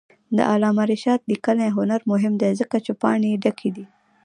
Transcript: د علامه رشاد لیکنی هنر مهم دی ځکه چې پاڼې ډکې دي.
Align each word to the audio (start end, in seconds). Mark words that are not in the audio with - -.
د 0.37 0.39
علامه 0.51 0.83
رشاد 0.91 1.19
لیکنی 1.31 1.67
هنر 1.77 2.01
مهم 2.11 2.33
دی 2.41 2.51
ځکه 2.61 2.75
چې 2.85 2.91
پاڼې 3.01 3.31
ډکې 3.43 3.69
دي. 3.75 3.85